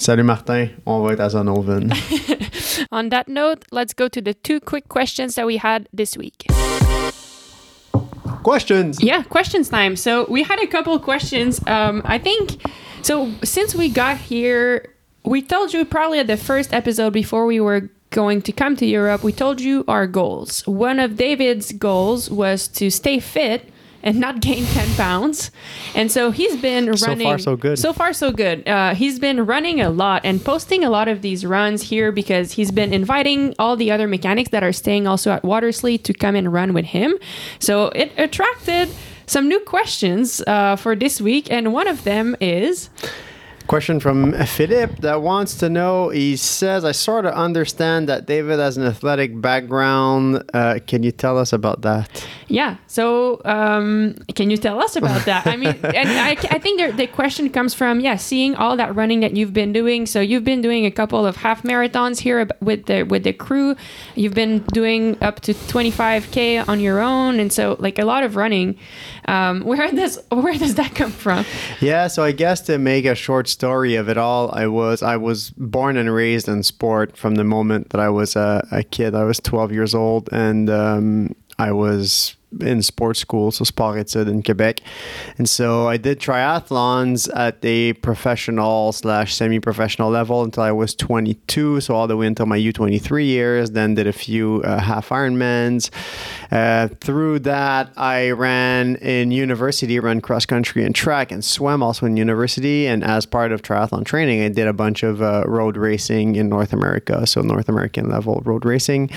[0.00, 1.92] Salut Martin, on va être à Zonhoven.
[2.90, 6.46] On that note, let's go to the two quick questions that we had this week.
[8.42, 9.02] Questions.
[9.02, 9.96] Yeah, questions time.
[9.96, 11.60] So we had a couple of questions.
[11.66, 12.62] Um, I think
[13.02, 13.30] so.
[13.44, 14.94] Since we got here,
[15.26, 18.86] we told you probably at the first episode before we were going to come to
[18.86, 19.22] Europe.
[19.22, 20.66] We told you our goals.
[20.66, 23.68] One of David's goals was to stay fit
[24.02, 25.50] and not gain 10 pounds.
[25.94, 26.98] And so he's been running.
[26.98, 27.78] So far, so good.
[27.78, 28.66] So far, so good.
[28.68, 32.52] Uh, he's been running a lot and posting a lot of these runs here because
[32.52, 36.34] he's been inviting all the other mechanics that are staying also at Watersley to come
[36.34, 37.18] and run with him.
[37.58, 38.90] So it attracted
[39.26, 41.50] some new questions uh, for this week.
[41.50, 42.90] And one of them is.
[43.70, 46.08] Question from Philip that wants to know.
[46.08, 50.42] He says, "I sort of understand that David has an athletic background.
[50.52, 52.78] Uh, can you tell us about that?" Yeah.
[52.88, 55.46] So, um, can you tell us about that?
[55.46, 59.20] I mean, and I, I think the question comes from yeah, seeing all that running
[59.20, 60.04] that you've been doing.
[60.04, 63.76] So you've been doing a couple of half marathons here with the with the crew.
[64.16, 68.34] You've been doing up to 25k on your own, and so like a lot of
[68.34, 68.76] running.
[69.26, 71.44] Um, where does where does that come from?
[71.80, 75.18] Yeah, so I guess to make a short story of it all, I was I
[75.18, 79.14] was born and raised in sport from the moment that I was a, a kid.
[79.14, 84.42] I was 12 years old, and um, I was in sports school, so sport in
[84.42, 84.80] Quebec,
[85.38, 91.80] and so I did triathlons at a professional slash semi-professional level until I was 22,
[91.80, 93.70] so all the way until my U23 years.
[93.72, 95.90] Then did a few uh, half Ironmans.
[96.50, 102.06] Uh, through that, I ran in university, ran cross country and track, and swam also
[102.06, 102.86] in university.
[102.86, 106.48] And as part of triathlon training, I did a bunch of uh, road racing in
[106.48, 109.10] North America, so North American level road racing.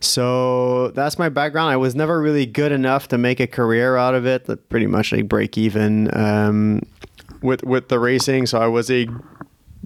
[0.00, 1.70] So that's my background.
[1.70, 4.46] I was never really good enough to make a career out of it.
[4.46, 6.80] That pretty much like break even um,
[7.42, 8.46] with with the racing.
[8.46, 9.06] So I was a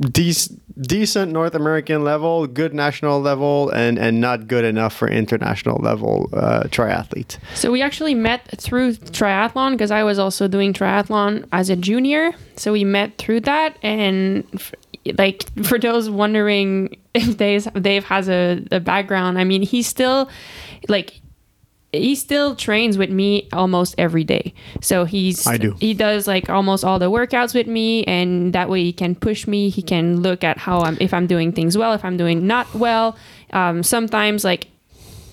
[0.01, 5.79] dec- decent North American level, good national level, and and not good enough for international
[5.83, 7.39] level uh, triathlete.
[7.55, 12.33] So we actually met through triathlon because I was also doing triathlon as a junior.
[12.57, 14.75] So we met through that, and f-
[15.19, 20.29] like for those wondering if Dave, Dave has a, a background, I mean, he's still
[20.89, 21.21] like
[21.95, 24.55] he still trains with me almost every day.
[24.81, 25.77] So he's I do.
[25.81, 29.47] he does like almost all the workouts with me and that way he can push
[29.47, 29.69] me.
[29.69, 32.73] He can look at how I'm if I'm doing things well, if I'm doing not
[32.75, 33.17] well.
[33.53, 34.69] Um, sometimes like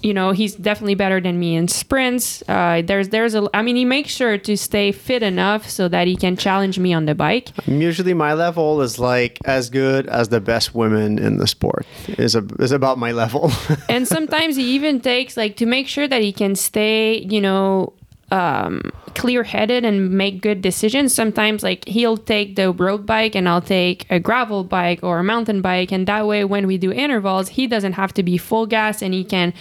[0.03, 2.43] you know he's definitely better than me in sprints.
[2.47, 6.07] Uh, there's there's a I mean he makes sure to stay fit enough so that
[6.07, 7.49] he can challenge me on the bike.
[7.67, 11.85] Usually, my level is like as good as the best women in the sport.
[12.07, 13.51] is a, is about my level.
[13.89, 17.93] and sometimes he even takes like to make sure that he can stay you know
[18.31, 23.61] um, clear-headed and make good decisions sometimes like he'll take the road bike and i'll
[23.61, 27.49] take a gravel bike or a mountain bike and that way when we do intervals
[27.49, 29.53] he doesn't have to be full gas and he can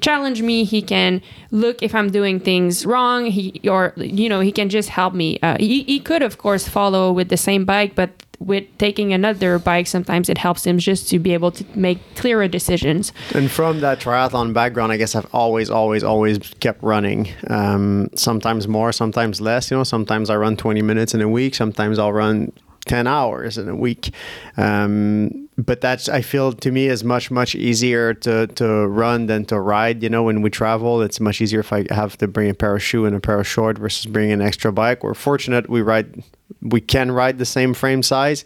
[0.00, 4.52] challenge me he can look if i'm doing things wrong he or you know he
[4.52, 7.94] can just help me uh, he, he could of course follow with the same bike
[7.94, 11.98] but with taking another bike sometimes it helps him just to be able to make
[12.16, 17.28] clearer decisions And from that triathlon background, I guess I've always, always, always kept running.
[17.48, 19.70] Um, sometimes more, sometimes less.
[19.70, 21.54] You know, sometimes I run 20 minutes in a week.
[21.54, 22.52] Sometimes I'll run
[22.86, 24.12] 10 hours in a week.
[24.56, 29.44] Um, but that's, I feel to me is much, much easier to, to run than
[29.46, 30.02] to ride.
[30.02, 32.76] You know, when we travel, it's much easier if I have to bring a pair
[32.76, 35.02] of shoe and a pair of short versus bringing an extra bike.
[35.02, 36.22] We're fortunate we ride,
[36.62, 38.44] we can ride the same frame size.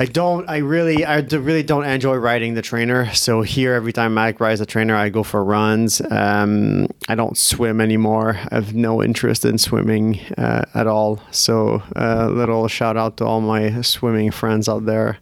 [0.00, 0.48] I don't.
[0.48, 3.12] I really, I really don't enjoy riding the trainer.
[3.14, 6.00] So here, every time Mac rides the trainer, I go for runs.
[6.08, 8.38] Um, I don't swim anymore.
[8.52, 11.20] I have no interest in swimming uh, at all.
[11.32, 15.18] So a little shout out to all my swimming friends out there.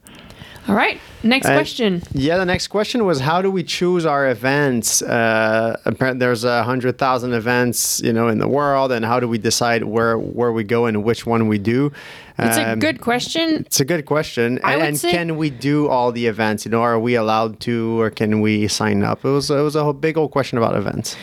[0.69, 1.01] All right.
[1.23, 2.03] Next And- question.
[2.13, 5.03] Yeah, the next question was how do we choose our events?
[5.03, 9.27] Uh, apparently, there's a hundred thousand events, you know, in the world, and how do
[9.29, 11.91] we decide where where we go and which one we do?
[12.39, 13.65] It's a Um, good question.
[13.67, 14.61] It's a good question.
[14.63, 16.67] I And, and say- can we do all the events?
[16.67, 19.25] You know, are we allowed to, or can we sign up?
[19.25, 21.17] It was it was a whole big old question about events.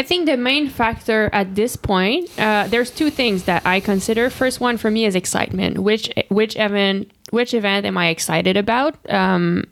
[0.00, 4.30] I think the main factor at this point, uh, there's two things that I consider.
[4.30, 5.72] First one for me is excitement.
[5.88, 8.92] Which which event which event am I excited about?
[9.08, 9.64] Um, Um,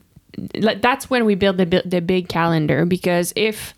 [0.55, 3.75] like, that's when we build the the big calendar because if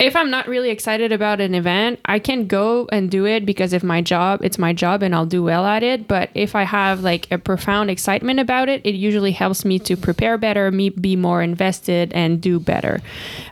[0.00, 3.74] if I'm not really excited about an event, I can go and do it because
[3.74, 4.40] if my job.
[4.42, 6.08] It's my job and I'll do well at it.
[6.08, 9.96] But if I have like a profound excitement about it, it usually helps me to
[9.96, 13.02] prepare better, me be more invested and do better.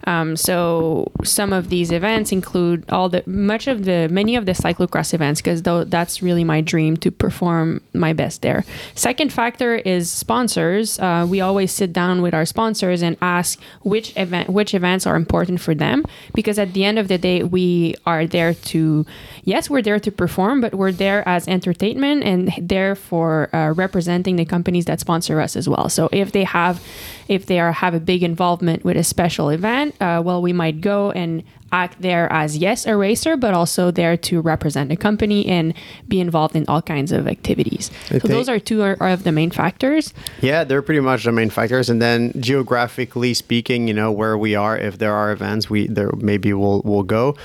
[0.04, 4.52] Um, so some of these events include all the much of the many of the
[4.52, 8.64] cyclocross events because though that's really my dream to perform my best there.
[8.94, 10.98] Second factor is sponsors.
[10.98, 15.16] Uh, we always sit down with our sponsors and ask which event which events are
[15.16, 15.97] important for them
[16.34, 19.06] because at the end of the day we are there to
[19.44, 24.36] yes we're there to perform but we're there as entertainment and there for uh, representing
[24.36, 25.88] the companies that sponsor us as well.
[25.88, 26.82] So if they have
[27.28, 30.80] if they are have a big involvement with a special event uh, well we might
[30.80, 31.42] go and
[31.72, 35.74] act there as yes a racer but also there to represent the company and
[36.06, 39.24] be involved in all kinds of activities I so those are two are, are of
[39.24, 41.90] the main factors Yeah, they're pretty much the main factors.
[41.90, 46.10] And then geographically speaking, you know, where we are, if there are events, we there
[46.16, 47.36] maybe we'll we'll go.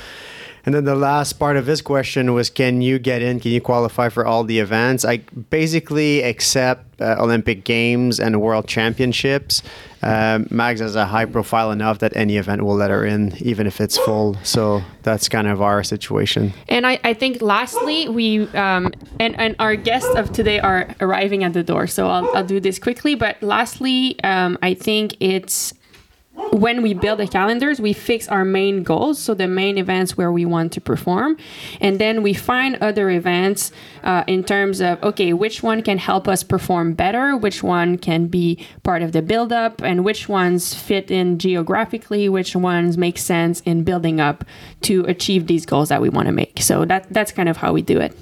[0.66, 3.42] And then the last part of his question was, can you get in?
[3.42, 5.04] Can you qualify for all the events?
[5.04, 5.18] I
[5.50, 9.62] basically accept uh, Olympic Games and World Championships.
[10.02, 13.68] Um, Mags has a high profile enough that any event will let her in, even
[13.68, 14.38] if it's full.
[14.44, 16.54] So that's kind of our situation.
[16.70, 21.44] And I, I think lastly, we um, and, and our guests of today are arriving
[21.44, 21.88] at the door.
[21.88, 23.16] So I'll, I'll do this quickly.
[23.16, 25.74] But lastly, um, I think it's
[26.36, 29.20] when we build the calendars, we fix our main goals.
[29.20, 31.38] So the main events where we want to perform.
[31.80, 33.72] And then we find other events
[34.04, 37.36] uh, in terms of, okay, which one can help us perform better?
[37.38, 39.82] Which one can be part of the build up?
[39.82, 42.30] And which ones fit in geographically?
[42.30, 44.44] Which ones make sense in building up
[44.82, 46.62] to achieve these goals that we want to make?
[46.62, 48.18] So that, that's kind of how we do it.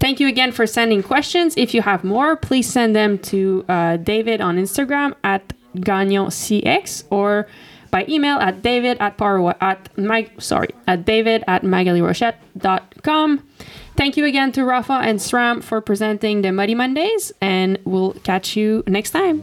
[0.00, 1.56] Thank you again for sending questions.
[1.56, 7.46] If you have more, please send them to uh, David on Instagram at GagnonCX or
[7.90, 13.42] by email at david at power at mag sorry at david at maghalierochette.com.
[13.96, 18.56] Thank you again to Rapha and SRAM for presenting the Muddy Mondays, and we'll catch
[18.56, 19.42] you next time.